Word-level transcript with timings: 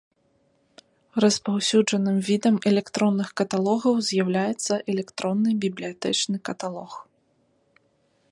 Распаўсюджаным 1.23 2.17
відам 2.29 2.55
электронных 2.71 3.29
каталогаў 3.41 3.95
з'яўляецца 4.07 4.73
электронны 4.95 5.51
бібліятэчны 5.65 6.37
каталог. 6.49 6.91